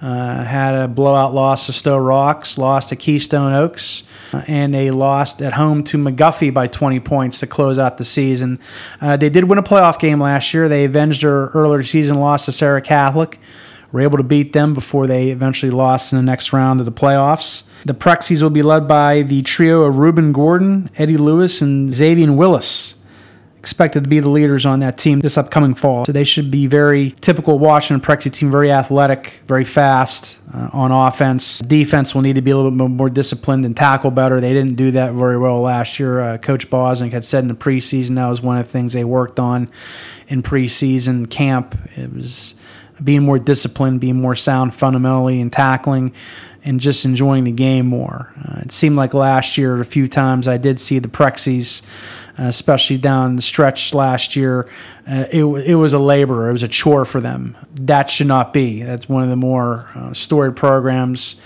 Uh, 0.00 0.42
had 0.44 0.74
a 0.74 0.88
blowout 0.88 1.34
loss 1.34 1.66
to 1.66 1.74
Sto-Rox, 1.74 2.56
lost 2.56 2.88
to 2.88 2.96
Keystone 2.96 3.52
Oaks, 3.52 4.04
uh, 4.32 4.42
and 4.46 4.72
they 4.72 4.90
lost 4.90 5.42
at 5.42 5.52
home 5.52 5.84
to 5.84 5.98
McGuffey 5.98 6.54
by 6.54 6.68
20 6.68 7.00
points 7.00 7.40
to 7.40 7.46
close 7.46 7.78
out 7.78 7.98
the 7.98 8.04
season. 8.06 8.58
Uh, 9.02 9.18
they 9.18 9.28
did 9.28 9.44
win 9.44 9.58
a 9.58 9.62
playoff 9.62 9.98
game 9.98 10.18
last 10.18 10.54
year. 10.54 10.70
They 10.70 10.84
avenged 10.84 11.22
their 11.22 11.48
earlier 11.48 11.82
season 11.82 12.18
loss 12.18 12.46
to 12.46 12.52
Serra 12.52 12.80
Catholic. 12.80 13.38
Were 13.92 14.00
able 14.00 14.18
to 14.18 14.24
beat 14.24 14.52
them 14.52 14.72
before 14.72 15.06
they 15.06 15.30
eventually 15.30 15.70
lost 15.70 16.12
in 16.12 16.16
the 16.16 16.22
next 16.22 16.52
round 16.52 16.78
of 16.80 16.86
the 16.86 16.92
playoffs. 16.92 17.64
The 17.84 17.92
Prexies 17.92 18.40
will 18.40 18.50
be 18.50 18.62
led 18.62 18.86
by 18.86 19.22
the 19.22 19.42
trio 19.42 19.82
of 19.82 19.98
Reuben 19.98 20.32
Gordon, 20.32 20.88
Eddie 20.96 21.16
Lewis, 21.16 21.60
and 21.60 21.92
Xavier 21.92 22.32
Willis 22.32 22.99
expected 23.60 24.04
to 24.04 24.08
be 24.08 24.20
the 24.20 24.28
leaders 24.28 24.64
on 24.64 24.80
that 24.80 24.96
team 24.96 25.20
this 25.20 25.36
upcoming 25.36 25.74
fall. 25.74 26.06
So 26.06 26.12
they 26.12 26.24
should 26.24 26.50
be 26.50 26.66
very 26.66 27.10
typical 27.20 27.58
Washington 27.58 28.04
Prexy 28.04 28.32
team, 28.32 28.50
very 28.50 28.72
athletic, 28.72 29.42
very 29.46 29.66
fast 29.66 30.38
uh, 30.54 30.70
on 30.72 30.92
offense. 30.92 31.58
Defense 31.58 32.14
will 32.14 32.22
need 32.22 32.36
to 32.36 32.42
be 32.42 32.52
a 32.52 32.56
little 32.56 32.70
bit 32.70 32.88
more 32.88 33.10
disciplined 33.10 33.66
and 33.66 33.76
tackle 33.76 34.10
better. 34.10 34.40
They 34.40 34.54
didn't 34.54 34.76
do 34.76 34.92
that 34.92 35.12
very 35.12 35.36
well 35.36 35.60
last 35.60 36.00
year. 36.00 36.20
Uh, 36.20 36.38
Coach 36.38 36.70
Bosnic 36.70 37.12
had 37.12 37.22
said 37.22 37.44
in 37.44 37.48
the 37.48 37.54
preseason 37.54 38.14
that 38.14 38.26
was 38.28 38.40
one 38.40 38.56
of 38.56 38.64
the 38.64 38.72
things 38.72 38.94
they 38.94 39.04
worked 39.04 39.38
on 39.38 39.70
in 40.28 40.42
preseason 40.42 41.28
camp. 41.28 41.78
It 41.96 42.14
was 42.14 42.54
being 43.04 43.22
more 43.22 43.38
disciplined, 43.38 44.00
being 44.00 44.20
more 44.20 44.34
sound 44.34 44.74
fundamentally 44.74 45.38
in 45.38 45.50
tackling 45.50 46.14
and 46.64 46.80
just 46.80 47.04
enjoying 47.04 47.44
the 47.44 47.52
game 47.52 47.86
more. 47.86 48.32
Uh, 48.38 48.60
it 48.60 48.72
seemed 48.72 48.96
like 48.96 49.14
last 49.14 49.58
year, 49.58 49.80
a 49.80 49.84
few 49.84 50.08
times 50.08 50.48
I 50.48 50.56
did 50.56 50.80
see 50.80 50.98
the 50.98 51.08
Prexies 51.08 51.82
especially 52.48 52.98
down 52.98 53.36
the 53.36 53.42
stretch 53.42 53.94
last 53.94 54.36
year. 54.36 54.68
Uh, 55.10 55.24
it, 55.32 55.44
it 55.44 55.74
was 55.74 55.92
a 55.92 55.98
labor, 55.98 56.48
it 56.48 56.52
was 56.52 56.62
a 56.62 56.68
chore 56.68 57.04
for 57.04 57.20
them. 57.20 57.56
That 57.74 58.10
should 58.10 58.26
not 58.26 58.52
be. 58.52 58.82
That's 58.82 59.08
one 59.08 59.22
of 59.22 59.28
the 59.28 59.36
more 59.36 59.88
uh, 59.94 60.12
storied 60.12 60.56
programs 60.56 61.40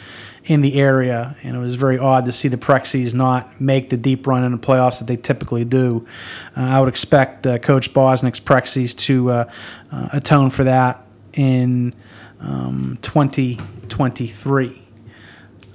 in 0.45 0.61
the 0.61 0.79
area, 0.79 1.35
and 1.43 1.57
it 1.57 1.59
was 1.59 1.75
very 1.75 1.99
odd 1.99 2.27
to 2.27 2.33
see 2.33 2.49
the 2.49 2.59
Prexies 2.59 3.15
not 3.15 3.61
make 3.61 3.89
the 3.89 3.97
deep 3.97 4.27
run 4.27 4.45
in 4.45 4.53
the 4.53 4.59
playoffs 4.59 4.99
that 4.99 5.07
they 5.07 5.17
typically 5.17 5.65
do. 5.65 6.07
Uh, 6.55 6.61
I 6.61 6.81
would 6.81 6.89
expect 6.89 7.47
uh, 7.47 7.59
Coach 7.59 7.95
Bosnic's 7.95 8.41
Prexies 8.41 8.95
to 8.99 9.31
uh, 9.31 9.51
uh 9.91 10.09
atone 10.13 10.51
for 10.51 10.65
that 10.65 11.07
in 11.33 11.95
um, 12.41 12.99
2023. 13.01 14.83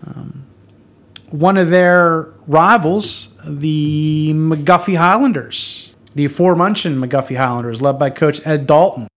Um, 0.06 0.46
one 1.32 1.58
of 1.58 1.70
their 1.70 2.34
rivals, 2.48 3.29
the 3.46 4.31
McGuffey 4.34 4.98
Highlanders, 4.98 5.96
the 6.15 6.25
aforementioned 6.25 7.01
McGuffey 7.03 7.38
Highlanders, 7.38 7.81
led 7.81 8.00
by 8.00 8.10
Coach 8.10 8.46
Ed 8.46 8.67
Dalton 8.67 9.08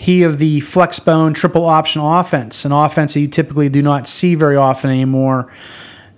he 0.00 0.22
of 0.22 0.38
the 0.38 0.60
flexbone 0.60 1.34
triple 1.34 1.66
option 1.66 2.00
offense, 2.00 2.64
an 2.64 2.72
offense 2.72 3.12
that 3.12 3.20
you 3.20 3.28
typically 3.28 3.68
do 3.68 3.82
not 3.82 4.08
see 4.08 4.34
very 4.34 4.56
often 4.56 4.88
anymore 4.88 5.52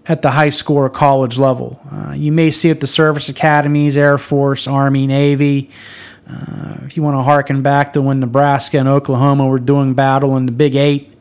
at 0.07 0.23
the 0.23 0.31
high 0.31 0.51
school 0.51 0.77
or 0.77 0.89
college 0.89 1.37
level. 1.37 1.81
Uh, 1.91 2.13
you 2.13 2.31
may 2.31 2.53
see 2.53 2.69
it 2.69 2.77
at 2.77 2.81
the 2.81 2.87
service 2.87 3.29
academies, 3.29 3.97
Air 3.97 4.19
Force, 4.19 4.69
Army, 4.69 5.09
Navy. 5.09 5.69
Uh, 6.31 6.77
if 6.83 6.97
you 6.97 7.03
want 7.03 7.17
to 7.17 7.23
harken 7.25 7.63
back 7.63 7.93
to 7.95 8.01
when 8.01 8.21
Nebraska 8.21 8.79
and 8.79 8.89
Oklahoma 8.89 9.49
were 9.49 9.59
doing 9.59 9.95
battle 9.95 10.37
in 10.37 10.47
the 10.47 10.53
Big 10.53 10.77
Eight 10.77 11.12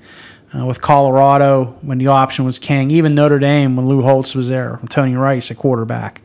uh, 0.58 0.66
with 0.66 0.82
Colorado 0.82 1.78
when 1.82 1.98
the 1.98 2.08
option 2.08 2.46
was 2.46 2.60
king, 2.60 2.92
even 2.92 3.16
Notre 3.16 3.40
Dame 3.40 3.76
when 3.76 3.86
Lou 3.86 4.02
Holtz 4.02 4.36
was 4.36 4.50
there, 4.50 4.80
Tony 4.90 5.16
Rice 5.16 5.52
at 5.52 5.58
quarterback. 5.58 6.22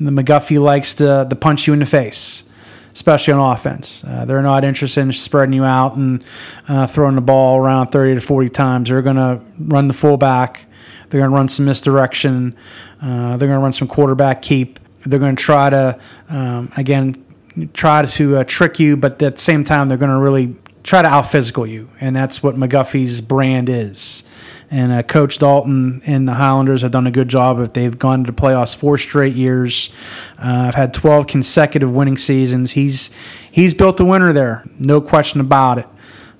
The 0.00 0.10
McGuffey 0.10 0.60
likes 0.60 0.94
to, 0.94 1.26
to 1.28 1.36
punch 1.36 1.66
you 1.66 1.72
in 1.72 1.78
the 1.78 1.86
face 1.86 2.44
especially 2.92 3.32
on 3.32 3.52
offense. 3.52 4.04
Uh, 4.04 4.24
they're 4.24 4.42
not 4.42 4.64
interested 4.64 5.00
in 5.00 5.12
spreading 5.12 5.52
you 5.52 5.64
out 5.64 5.96
and 5.96 6.24
uh, 6.68 6.86
throwing 6.86 7.14
the 7.14 7.20
ball 7.20 7.58
around 7.58 7.88
30 7.88 8.16
to 8.16 8.20
40 8.20 8.48
times. 8.48 8.88
They're 8.88 9.02
going 9.02 9.16
to 9.16 9.40
run 9.58 9.88
the 9.88 9.94
fullback. 9.94 10.66
They're 11.08 11.20
going 11.20 11.30
to 11.30 11.36
run 11.36 11.48
some 11.48 11.66
misdirection. 11.66 12.56
Uh, 13.00 13.36
they're 13.36 13.48
going 13.48 13.58
to 13.58 13.62
run 13.62 13.72
some 13.72 13.88
quarterback 13.88 14.42
keep. 14.42 14.78
They're 15.02 15.18
going 15.18 15.36
to 15.36 15.42
try 15.42 15.70
to, 15.70 15.98
um, 16.28 16.70
again, 16.76 17.24
try 17.72 18.02
to 18.02 18.36
uh, 18.36 18.44
trick 18.44 18.78
you, 18.78 18.96
but 18.96 19.22
at 19.22 19.36
the 19.36 19.40
same 19.40 19.64
time, 19.64 19.88
they're 19.88 19.98
going 19.98 20.10
to 20.10 20.18
really 20.18 20.56
try 20.82 21.02
to 21.02 21.08
out 21.08 21.30
physical 21.30 21.66
you. 21.66 21.90
And 22.00 22.14
that's 22.14 22.42
what 22.42 22.56
McGuffey's 22.56 23.20
brand 23.20 23.68
is. 23.68 24.24
And 24.72 24.92
uh, 24.92 25.02
Coach 25.02 25.38
Dalton 25.38 26.00
and 26.06 26.28
the 26.28 26.34
Highlanders 26.34 26.82
have 26.82 26.92
done 26.92 27.06
a 27.06 27.10
good 27.10 27.28
job. 27.28 27.58
If 27.58 27.72
they've 27.72 27.98
gone 27.98 28.24
to 28.24 28.30
the 28.30 28.36
playoffs 28.40 28.76
four 28.76 28.98
straight 28.98 29.34
years, 29.34 29.90
uh, 30.38 30.66
I've 30.68 30.76
had 30.76 30.94
12 30.94 31.26
consecutive 31.26 31.90
winning 31.90 32.16
seasons. 32.16 32.70
He's 32.70 33.10
he's 33.50 33.74
built 33.74 33.98
a 33.98 34.04
winner 34.04 34.32
there, 34.32 34.64
no 34.78 35.00
question 35.00 35.40
about 35.40 35.78
it. 35.78 35.86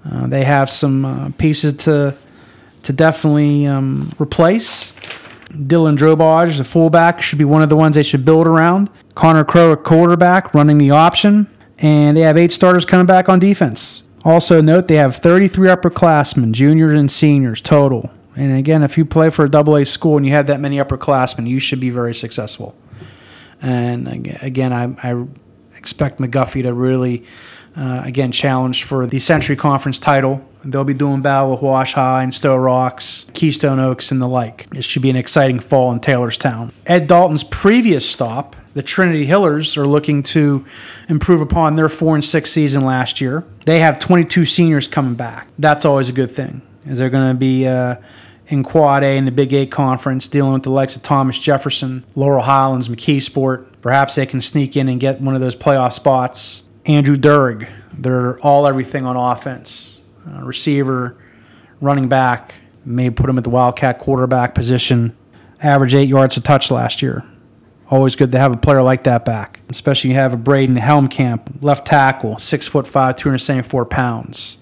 Uh, 0.04 0.28
they 0.28 0.44
have 0.44 0.70
some 0.70 1.04
uh, 1.04 1.30
pieces 1.38 1.72
to 1.78 2.16
to 2.84 2.92
definitely 2.92 3.66
um, 3.66 4.12
replace. 4.20 4.92
Dylan 5.50 5.96
Drobage, 5.96 6.58
the 6.58 6.64
fullback, 6.64 7.20
should 7.20 7.38
be 7.38 7.44
one 7.44 7.62
of 7.62 7.68
the 7.68 7.76
ones 7.76 7.96
they 7.96 8.04
should 8.04 8.24
build 8.24 8.46
around. 8.46 8.88
Connor 9.16 9.44
Crow, 9.44 9.72
a 9.72 9.76
quarterback, 9.76 10.54
running 10.54 10.78
the 10.78 10.92
option. 10.92 11.48
And 11.78 12.16
they 12.16 12.20
have 12.20 12.36
eight 12.36 12.52
starters 12.52 12.84
coming 12.84 13.06
back 13.06 13.28
on 13.28 13.38
defense. 13.38 14.04
Also, 14.24 14.60
note 14.60 14.86
they 14.86 14.96
have 14.96 15.16
33 15.16 15.68
upperclassmen, 15.68 16.52
juniors 16.52 16.98
and 16.98 17.10
seniors 17.10 17.60
total. 17.60 18.10
And 18.36 18.56
again, 18.56 18.82
if 18.82 18.98
you 18.98 19.04
play 19.04 19.30
for 19.30 19.44
a 19.44 19.50
double 19.50 19.76
A 19.76 19.84
school 19.84 20.16
and 20.16 20.26
you 20.26 20.32
have 20.32 20.46
that 20.48 20.60
many 20.60 20.76
upperclassmen, 20.76 21.48
you 21.48 21.58
should 21.58 21.80
be 21.80 21.90
very 21.90 22.14
successful. 22.14 22.76
And 23.62 24.34
again, 24.42 24.72
I, 24.72 25.10
I 25.10 25.26
expect 25.76 26.20
McGuffey 26.20 26.62
to 26.62 26.72
really, 26.72 27.24
uh, 27.76 28.02
again, 28.04 28.32
challenge 28.32 28.84
for 28.84 29.06
the 29.06 29.18
Century 29.18 29.56
Conference 29.56 29.98
title. 29.98 30.46
They'll 30.64 30.84
be 30.84 30.94
doing 30.94 31.22
battle 31.22 31.52
with 31.52 31.62
Wash 31.62 31.94
High 31.94 32.22
and 32.22 32.34
Sto-Rox, 32.34 33.32
Keystone 33.32 33.80
Oaks, 33.80 34.10
and 34.10 34.20
the 34.20 34.28
like. 34.28 34.66
It 34.74 34.84
should 34.84 35.02
be 35.02 35.10
an 35.10 35.16
exciting 35.16 35.58
fall 35.58 35.90
in 35.92 36.00
Taylorstown. 36.00 36.72
Ed 36.86 37.08
Dalton's 37.08 37.44
previous 37.44 38.08
stop, 38.08 38.56
the 38.74 38.82
Trinity 38.82 39.26
Hillers, 39.26 39.76
are 39.76 39.86
looking 39.86 40.22
to 40.24 40.64
improve 41.08 41.40
upon 41.40 41.76
their 41.76 41.88
four 41.88 42.14
and 42.14 42.24
six 42.24 42.50
season 42.50 42.84
last 42.84 43.20
year. 43.20 43.44
They 43.64 43.80
have 43.80 43.98
22 43.98 44.44
seniors 44.44 44.86
coming 44.86 45.14
back. 45.14 45.48
That's 45.58 45.84
always 45.84 46.08
a 46.08 46.12
good 46.12 46.30
thing. 46.30 46.62
Is 46.86 46.98
they're 46.98 47.10
going 47.10 47.32
to 47.32 47.38
be 47.38 47.66
uh, 47.66 47.96
in 48.48 48.62
Quad 48.62 49.02
A 49.02 49.16
in 49.16 49.24
the 49.24 49.32
Big 49.32 49.52
Eight 49.52 49.70
Conference, 49.70 50.28
dealing 50.28 50.52
with 50.52 50.62
the 50.62 50.70
likes 50.70 50.96
of 50.96 51.02
Thomas 51.02 51.38
Jefferson, 51.38 52.04
Laurel 52.14 52.42
Highlands, 52.42 52.88
McKeesport. 52.88 53.66
Perhaps 53.80 54.16
they 54.16 54.26
can 54.26 54.40
sneak 54.40 54.76
in 54.76 54.88
and 54.88 55.00
get 55.00 55.20
one 55.20 55.34
of 55.34 55.40
those 55.40 55.56
playoff 55.56 55.92
spots. 55.92 56.62
Andrew 56.86 57.16
Durg, 57.16 57.68
they're 57.92 58.38
all 58.40 58.66
everything 58.66 59.06
on 59.06 59.16
offense. 59.16 59.99
Uh, 60.30 60.42
receiver, 60.42 61.16
running 61.80 62.08
back, 62.08 62.54
may 62.84 63.10
put 63.10 63.28
him 63.28 63.38
at 63.38 63.44
the 63.44 63.50
Wildcat 63.50 63.98
quarterback 63.98 64.54
position. 64.54 65.16
Average 65.62 65.94
eight 65.94 66.08
yards 66.08 66.36
a 66.36 66.40
touch 66.40 66.70
last 66.70 67.02
year. 67.02 67.24
Always 67.90 68.14
good 68.14 68.30
to 68.32 68.38
have 68.38 68.54
a 68.54 68.56
player 68.56 68.82
like 68.82 69.04
that 69.04 69.24
back, 69.24 69.60
especially 69.68 70.10
you 70.10 70.16
have 70.16 70.32
a 70.32 70.36
Braden 70.36 70.76
Helmkamp, 70.76 71.62
left 71.62 71.86
tackle, 71.86 72.38
six 72.38 72.68
foot 72.68 72.86
five, 72.86 73.16
274 73.16 73.84
pounds. 73.86 74.58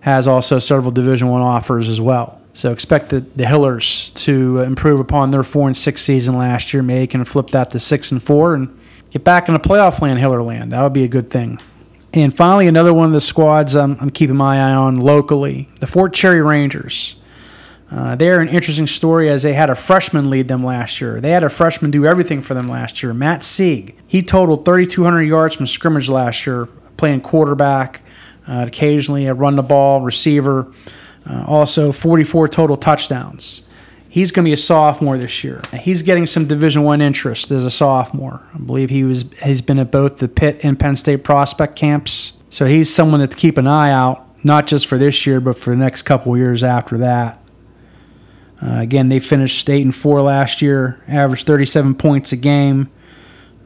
Has 0.00 0.26
also 0.26 0.58
several 0.58 0.90
Division 0.90 1.28
One 1.28 1.42
offers 1.42 1.88
as 1.88 2.00
well. 2.00 2.40
So 2.54 2.72
expect 2.72 3.10
the, 3.10 3.20
the 3.20 3.44
Hillers 3.44 4.10
to 4.12 4.60
improve 4.60 4.98
upon 4.98 5.30
their 5.30 5.42
four 5.42 5.66
and 5.66 5.76
six 5.76 6.00
season 6.00 6.36
last 6.36 6.72
year. 6.72 6.82
Maybe 6.82 7.06
can 7.06 7.24
flip 7.24 7.48
that 7.48 7.70
to 7.70 7.80
six 7.80 8.10
and 8.10 8.22
four 8.22 8.54
and 8.54 8.76
get 9.10 9.22
back 9.22 9.48
in 9.48 9.54
the 9.54 9.60
playoff 9.60 10.00
land, 10.00 10.18
Hiller 10.18 10.42
land. 10.42 10.72
That 10.72 10.82
would 10.82 10.94
be 10.94 11.04
a 11.04 11.08
good 11.08 11.30
thing. 11.30 11.60
And 12.14 12.34
finally, 12.34 12.66
another 12.66 12.94
one 12.94 13.06
of 13.06 13.12
the 13.12 13.20
squads 13.20 13.76
I'm, 13.76 13.98
I'm 14.00 14.10
keeping 14.10 14.36
my 14.36 14.58
eye 14.58 14.74
on 14.74 14.94
locally, 14.94 15.68
the 15.80 15.86
Fort 15.86 16.14
Cherry 16.14 16.40
Rangers. 16.40 17.16
Uh, 17.90 18.16
they're 18.16 18.40
an 18.40 18.48
interesting 18.48 18.86
story 18.86 19.30
as 19.30 19.42
they 19.42 19.54
had 19.54 19.70
a 19.70 19.74
freshman 19.74 20.28
lead 20.28 20.48
them 20.48 20.62
last 20.62 21.00
year. 21.00 21.20
They 21.20 21.30
had 21.30 21.44
a 21.44 21.48
freshman 21.48 21.90
do 21.90 22.04
everything 22.06 22.42
for 22.42 22.54
them 22.54 22.68
last 22.68 23.02
year. 23.02 23.14
Matt 23.14 23.42
Sieg. 23.42 23.96
He 24.06 24.22
totaled 24.22 24.64
3,200 24.64 25.22
yards 25.22 25.56
from 25.56 25.66
scrimmage 25.66 26.08
last 26.08 26.46
year, 26.46 26.66
playing 26.96 27.22
quarterback, 27.22 28.02
uh, 28.46 28.64
occasionally 28.66 29.26
a 29.26 29.34
run 29.34 29.56
the 29.56 29.62
ball, 29.62 30.02
receiver. 30.02 30.72
Uh, 31.28 31.44
also, 31.46 31.92
44 31.92 32.48
total 32.48 32.76
touchdowns. 32.76 33.67
He's 34.08 34.32
going 34.32 34.44
to 34.44 34.48
be 34.48 34.54
a 34.54 34.56
sophomore 34.56 35.18
this 35.18 35.44
year. 35.44 35.60
He's 35.78 36.02
getting 36.02 36.26
some 36.26 36.46
Division 36.46 36.82
One 36.82 37.00
interest 37.00 37.50
as 37.50 37.64
a 37.64 37.70
sophomore. 37.70 38.42
I 38.54 38.58
believe 38.58 38.88
he 38.90 39.04
was 39.04 39.26
he's 39.42 39.60
been 39.60 39.78
at 39.78 39.90
both 39.90 40.18
the 40.18 40.28
Pitt 40.28 40.64
and 40.64 40.78
Penn 40.78 40.96
State 40.96 41.24
prospect 41.24 41.76
camps. 41.76 42.34
So 42.50 42.64
he's 42.64 42.92
someone 42.92 43.20
to 43.20 43.28
keep 43.28 43.58
an 43.58 43.66
eye 43.66 43.90
out, 43.90 44.26
not 44.44 44.66
just 44.66 44.86
for 44.86 44.96
this 44.96 45.26
year, 45.26 45.40
but 45.40 45.58
for 45.58 45.70
the 45.70 45.76
next 45.76 46.02
couple 46.02 46.36
years 46.36 46.64
after 46.64 46.98
that. 46.98 47.42
Uh, 48.62 48.80
again, 48.80 49.08
they 49.10 49.20
finished 49.20 49.68
eight 49.68 49.84
and 49.84 49.94
four 49.94 50.22
last 50.22 50.62
year, 50.62 51.00
averaged 51.06 51.46
37 51.46 51.94
points 51.94 52.32
a 52.32 52.36
game. 52.36 52.90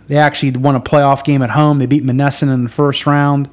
They 0.08 0.16
actually 0.16 0.50
won 0.52 0.74
a 0.74 0.80
playoff 0.80 1.24
game 1.24 1.42
at 1.42 1.50
home. 1.50 1.78
They 1.78 1.86
beat 1.86 2.04
Monessen 2.04 2.52
in 2.52 2.64
the 2.64 2.68
first 2.68 3.06
round 3.06 3.48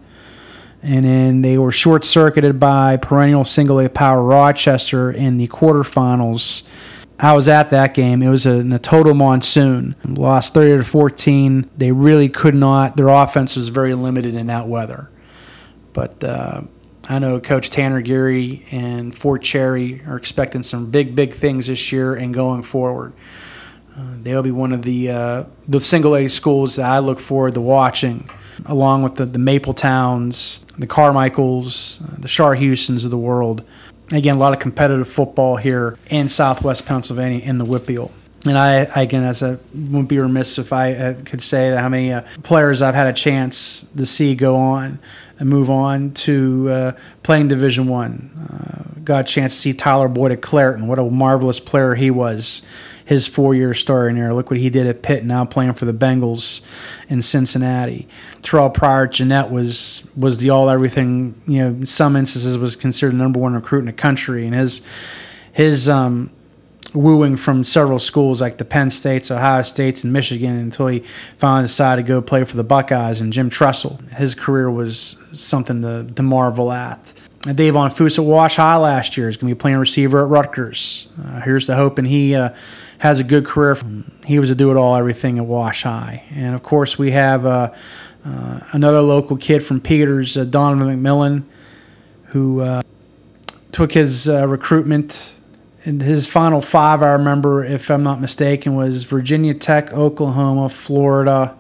and 0.82 1.04
then 1.04 1.42
they 1.42 1.58
were 1.58 1.72
short 1.72 2.06
circuited 2.06 2.60
by 2.60 2.98
perennial 2.98 3.44
single 3.46 3.80
A 3.80 3.90
power 3.90 4.24
Rochester 4.24 5.12
in 5.12 5.38
the 5.38 5.48
quarterfinals. 5.48 6.68
I 7.20 7.34
was 7.34 7.50
at 7.50 7.72
that 7.72 7.94
game. 7.94 8.24
It 8.24 8.30
was 8.30 8.46
a, 8.46 8.60
a 8.76 8.80
total 8.80 9.14
monsoon. 9.14 9.96
Lost 10.06 10.54
30 10.54 10.78
to 10.78 10.84
14. 10.86 11.70
They 11.76 11.92
really 11.92 12.30
could 12.30 12.56
not. 12.56 12.96
Their 12.96 13.10
offense 13.10 13.58
was 13.58 13.70
very 13.70 13.94
limited 13.94 14.36
in 14.36 14.48
that 14.48 14.68
weather. 14.70 15.10
But 15.92 16.24
uh, 16.24 16.62
I 17.10 17.20
know 17.20 17.42
Coach 17.42 17.72
Tanner 17.72 18.02
Geary 18.02 18.66
and 18.72 19.14
Fort 19.14 19.42
Cherry 19.42 20.02
are 20.06 20.16
expecting 20.16 20.64
some 20.64 20.92
big, 20.92 21.14
big 21.14 21.34
things 21.34 21.68
this 21.68 21.92
year 21.92 22.16
and 22.16 22.34
going 22.34 22.64
forward. 22.64 23.14
Uh, 24.00 24.16
they'll 24.22 24.44
be 24.44 24.52
one 24.52 24.72
of 24.72 24.84
the 24.84 25.12
uh, 25.12 25.44
the 25.68 25.80
single 25.80 26.16
A 26.16 26.28
schools 26.30 26.78
that 26.78 26.86
I 26.86 27.00
look 27.00 27.20
forward 27.20 27.56
to 27.56 27.62
watching 27.62 28.28
along 28.66 29.04
with 29.04 29.16
the, 29.16 29.26
the 29.26 29.40
Maple 29.40 29.74
Towns, 29.74 30.66
the 30.78 30.88
Carmichaels, 30.88 32.02
uh, 32.02 32.16
the 32.20 32.28
Shar 32.28 32.56
Houstons 32.56 33.06
of 33.06 33.12
the 33.12 33.18
world. 33.18 33.64
Again, 34.12 34.36
a 34.36 34.40
lot 34.40 34.54
of 34.54 34.60
competitive 34.60 35.08
football 35.08 35.56
here 35.56 35.98
in 36.10 36.30
Southwest 36.30 36.86
Pennsylvania 36.86 37.40
in 37.40 37.58
the 37.58 37.66
WPIAL. 37.66 38.12
And 38.46 38.58
I, 38.58 38.72
again, 39.02 39.24
as 39.24 39.44
I 39.44 39.58
wouldn't 39.74 40.08
be 40.08 40.18
remiss 40.18 40.58
if 40.58 40.72
I 40.72 40.94
uh, 40.94 41.14
could 41.26 41.42
say 41.42 41.76
how 41.76 41.90
many 41.90 42.14
uh, 42.14 42.22
players 42.44 42.82
I've 42.82 42.96
had 42.96 43.08
a 43.08 43.14
chance 43.14 43.86
to 43.98 44.06
see 44.06 44.34
go 44.34 44.56
on 44.56 45.00
and 45.40 45.50
move 45.50 45.70
on 45.70 46.12
to 46.12 46.94
playing 47.24 47.50
Division 47.50 47.88
One. 47.88 49.02
Got 49.04 49.22
a 49.22 49.24
chance 49.24 49.56
to 49.56 49.60
see 49.60 49.74
Tyler 49.74 50.08
Boyd 50.08 50.32
at 50.32 50.42
Clairton. 50.42 50.88
What 50.88 51.00
a 51.00 51.04
marvelous 51.04 51.60
player 51.60 51.96
he 51.96 52.12
was 52.12 52.62
his 53.10 53.26
four 53.26 53.56
year 53.56 53.74
starting 53.74 54.18
there. 54.18 54.36
Look 54.36 54.52
what 54.52 54.60
he 54.60 54.70
did 54.70 54.86
at 54.86 55.02
Pitt, 55.02 55.26
now 55.26 55.44
playing 55.44 55.74
for 55.74 55.86
the 55.86 55.94
Bengals 55.94 56.62
in 57.08 57.24
Cincinnati. 57.24 58.08
Terrelle 58.44 58.72
Pryor 58.72 59.08
Jeannette 59.08 59.50
was 59.50 60.08
was 60.16 60.38
the 60.38 60.52
all 60.52 60.70
everything, 60.70 61.34
you 61.48 61.58
know, 61.58 61.68
in 61.70 61.88
some 61.88 62.16
instances 62.16 62.56
was 62.56 62.76
considered 62.76 63.14
the 63.14 63.18
number 63.18 63.40
one 63.40 63.56
recruit 63.56 63.80
in 63.80 63.86
the 63.88 63.94
country. 63.94 64.46
And 64.46 64.54
his 64.54 64.84
his 65.54 65.90
um, 65.90 66.30
wooing 66.94 67.36
from 67.36 67.64
several 67.64 67.98
schools 67.98 68.42
like 68.42 68.60
the 68.60 68.66
Penn 68.66 68.92
States, 68.92 69.32
Ohio 69.32 69.64
States, 69.64 70.04
and 70.04 70.14
Michigan 70.14 70.56
until 70.56 70.86
he 70.86 71.00
finally 71.38 71.64
decided 71.64 72.04
to 72.04 72.08
go 72.08 72.22
play 72.22 72.44
for 72.44 72.58
the 72.58 72.64
Buckeyes. 72.64 73.22
And 73.22 73.34
Jim 73.34 73.50
Tressel, 73.50 74.00
his 74.18 74.36
career 74.36 74.70
was 74.70 75.18
something 75.34 75.82
to, 75.82 76.06
to 76.14 76.22
marvel 76.22 76.72
at. 76.72 77.12
Davon 77.42 77.90
Foose 77.90 78.20
at 78.20 78.26
Wash 78.26 78.58
High 78.58 78.78
last 78.78 79.18
year 79.18 79.30
is 79.30 79.38
going 79.38 79.50
to 79.50 79.56
be 79.56 79.60
playing 79.60 79.78
receiver 79.78 80.24
at 80.24 80.30
Rutgers. 80.30 81.08
Uh, 81.26 81.42
here's 81.42 81.68
hope, 81.68 81.98
and 81.98 82.08
he 82.08 82.36
uh, 82.36 82.50
has 83.00 83.20
a 83.20 83.24
good 83.24 83.46
career. 83.46 83.78
He 84.26 84.40
was 84.40 84.52
a 84.52 84.56
do 84.56 84.72
it 84.72 84.78
all 84.78 84.96
everything 84.96 85.40
at 85.40 85.46
Wash 85.46 85.84
High. 85.84 86.24
And 86.32 86.56
of 86.56 86.64
course, 86.64 86.98
we 86.98 87.12
have 87.12 87.46
uh, 87.46 87.74
uh 88.26 88.60
another 88.72 89.02
local 89.02 89.38
kid 89.38 89.60
from 89.66 89.82
Peters, 89.82 90.38
uh, 90.38 90.46
Donovan 90.46 91.02
McMillan, 91.02 91.48
who 92.28 92.62
uh, 92.62 92.82
took 93.72 93.92
his 93.92 94.28
recruitment 94.28 95.40
and 95.86 96.02
his 96.02 96.28
final 96.28 96.62
five, 96.62 97.02
I 97.02 97.14
remember, 97.14 97.64
if 97.64 97.90
I'm 97.90 98.04
not 98.04 98.20
mistaken, 98.20 98.76
was 98.76 99.04
Virginia 99.04 99.54
Tech, 99.54 99.94
Oklahoma, 99.94 100.68
Florida, 100.70 101.56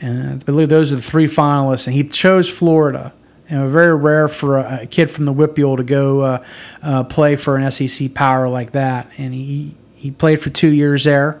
and 0.00 0.30
I 0.30 0.44
believe 0.44 0.68
those 0.68 0.92
are 0.92 0.96
the 0.96 1.02
three 1.02 1.26
finalists. 1.26 1.86
And 1.86 1.94
he 1.94 2.04
chose 2.04 2.50
Florida. 2.50 3.12
And 3.48 3.68
very 3.68 3.94
rare 3.94 4.28
for 4.28 4.58
a, 4.58 4.86
kid 4.86 5.10
from 5.10 5.26
the 5.26 5.32
WPIAL 5.32 5.76
to 5.76 5.84
go 5.84 6.20
uh, 6.20 6.44
uh, 6.82 7.04
play 7.04 7.36
for 7.36 7.56
an 7.56 7.70
SEC 7.70 8.12
power 8.12 8.48
like 8.48 8.72
that. 8.72 9.08
And 9.18 9.32
he 9.32 9.76
he 10.02 10.10
played 10.10 10.40
for 10.40 10.50
two 10.50 10.70
years 10.70 11.04
there. 11.04 11.40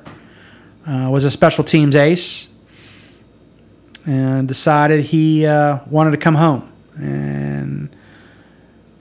Uh, 0.86 1.08
was 1.10 1.24
a 1.24 1.30
special 1.32 1.64
teams 1.64 1.96
ace, 1.96 2.48
and 4.06 4.46
decided 4.46 5.04
he 5.04 5.44
uh, 5.44 5.80
wanted 5.90 6.12
to 6.12 6.16
come 6.16 6.36
home 6.36 6.72
and 6.96 7.94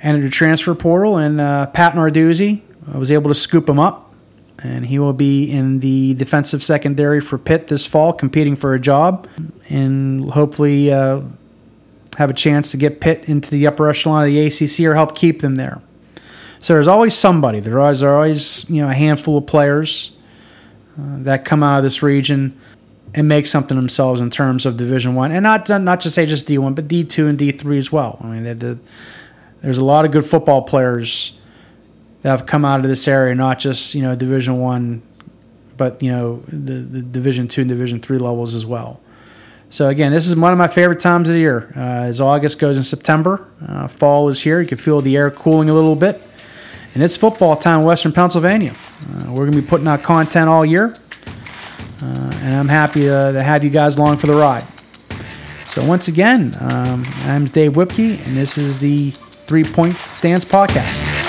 entered 0.02 0.24
the 0.24 0.32
transfer 0.32 0.74
portal. 0.74 1.18
And 1.18 1.40
uh, 1.40 1.68
Pat 1.68 1.94
Narduzzi 1.94 2.62
I 2.92 2.98
was 2.98 3.12
able 3.12 3.30
to 3.30 3.36
scoop 3.36 3.70
him 3.70 3.78
up, 3.78 4.12
and 4.64 4.84
he 4.84 4.98
will 4.98 5.14
be 5.14 5.52
in 5.52 5.80
the 5.80 6.16
defensive 6.16 6.64
secondary 6.64 7.22
for 7.22 7.38
Pitt 7.38 7.68
this 7.68 7.86
fall, 7.86 8.14
competing 8.14 8.56
for 8.56 8.74
a 8.74 8.80
job, 8.80 9.28
and 9.70 10.28
hopefully 10.32 10.92
uh, 10.92 11.22
have 12.18 12.32
a 12.32 12.34
chance 12.34 12.72
to 12.72 12.78
get 12.78 13.00
Pitt 13.00 13.30
into 13.30 13.52
the 13.52 13.68
upper 13.68 13.88
echelon 13.88 14.24
of 14.24 14.30
the 14.34 14.48
ACC 14.48 14.88
or 14.88 14.96
help 14.96 15.16
keep 15.16 15.42
them 15.42 15.56
there. 15.56 15.84
So 16.62 16.74
there's 16.74 16.88
always 16.88 17.16
somebody. 17.16 17.60
There 17.60 17.80
are 17.80 18.16
always 18.16 18.70
you 18.70 18.82
know 18.84 18.90
a 18.90 18.94
handful 18.94 19.38
of 19.38 19.48
players 19.48 20.16
uh, 20.98 21.18
that 21.24 21.44
come 21.44 21.64
out 21.64 21.80
of 21.80 21.84
this 21.84 22.04
region 22.04 22.60
and 23.14 23.28
make 23.28 23.48
something 23.48 23.76
themselves 23.76 24.22
in 24.22 24.30
terms 24.30 24.66
of 24.66 24.78
Division 24.78 25.16
One, 25.16 25.32
and 25.32 25.44
not 25.44 25.68
not 25.70 26.00
just 26.00 26.14
say 26.16 26.26
just 26.26 26.46
D 26.46 26.60
one, 26.60 26.76
but 26.76 26.88
D 26.88 27.04
two 27.04 27.28
and 27.28 27.38
D 27.38 27.52
three 27.52 27.80
as 27.80 27.92
well. 27.92 28.20
I 28.22 28.28
mean, 28.28 28.44
the, 28.44 28.54
the, 28.54 28.80
there's 29.62 29.80
a 29.80 29.84
lot 29.84 30.06
of 30.06 30.12
good 30.12 30.26
football 30.26 30.62
players 30.62 31.38
that 32.22 32.30
have 32.30 32.46
come 32.46 32.64
out 32.64 32.80
of 32.80 32.88
this 32.88 33.08
area, 33.08 33.34
not 33.34 33.58
just 33.58 33.96
you 33.96 34.04
know 34.04 34.16
Division 34.16 34.60
One, 34.60 35.02
but 35.78 36.02
you 36.04 36.12
know 36.12 36.44
the, 36.48 36.74
the 36.74 37.02
Division 37.02 37.48
Two 37.48 37.62
and 37.62 37.70
Division 37.70 38.00
Three 38.00 38.20
levels 38.20 38.54
as 38.54 38.68
well. 38.68 39.02
So 39.72 39.88
again, 39.88 40.12
this 40.12 40.28
is 40.28 40.36
one 40.36 40.52
of 40.52 40.60
my 40.60 40.68
favorite 40.68 41.00
times 41.00 41.28
of 41.30 41.34
the 41.34 41.40
year. 41.40 41.74
Uh, 41.76 41.80
as 41.80 42.22
August 42.22 42.60
goes 42.60 42.78
in 42.78 42.84
September, 42.84 43.48
uh, 43.68 43.88
fall 43.88 44.30
is 44.30 44.42
here. 44.42 44.62
You 44.62 44.68
can 44.68 44.78
feel 44.78 45.02
the 45.02 45.18
air 45.18 45.32
cooling 45.32 45.70
a 45.70 45.74
little 45.74 45.96
bit, 45.96 46.22
and 46.94 47.04
it's 47.04 47.18
football 47.18 47.56
time 47.56 47.80
in 47.80 47.86
Western 47.86 48.12
Pennsylvania. 48.12 48.74
Uh, 48.74 49.32
we're 49.32 49.46
going 49.46 49.54
to 49.54 49.62
be 49.62 49.68
putting 49.68 49.88
out 49.88 50.04
content 50.04 50.50
all 50.50 50.66
year, 50.66 50.96
uh, 52.02 52.32
and 52.42 52.56
I'm 52.56 52.68
happy 52.68 53.02
to, 53.02 53.32
to, 53.34 53.44
have 53.44 53.64
you 53.64 53.70
guys 53.70 53.98
along 53.98 54.18
for 54.18 54.28
the 54.28 54.36
ride. 54.36 54.66
So 55.68 55.86
once 55.86 56.08
again, 56.08 56.56
um, 56.60 57.04
I'm 57.24 57.46
Dave 57.46 57.74
Whipkey, 57.74 58.26
and 58.28 58.36
this 58.36 58.58
is 58.58 58.80
the 58.80 59.12
Three 59.12 59.64
Point 59.64 59.96
Stance 59.96 60.44
Podcast. 60.44 61.21